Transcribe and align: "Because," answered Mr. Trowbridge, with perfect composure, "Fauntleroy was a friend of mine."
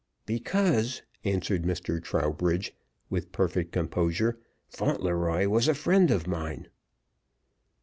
"Because," 0.25 1.03
answered 1.23 1.61
Mr. 1.61 2.01
Trowbridge, 2.03 2.73
with 3.11 3.31
perfect 3.31 3.71
composure, 3.71 4.39
"Fauntleroy 4.67 5.47
was 5.47 5.67
a 5.67 5.75
friend 5.75 6.09
of 6.09 6.25
mine." 6.25 6.67